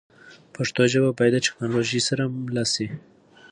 پښتو 0.55 0.81
ژبه 0.91 1.09
باید 1.19 1.33
د 1.41 1.43
ټکنالوژۍ 1.45 2.01
سره 2.09 2.23
مله 2.43 2.65
شي. 2.73 2.87